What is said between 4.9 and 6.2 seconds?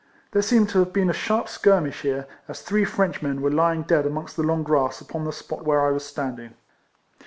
upon the spot were I was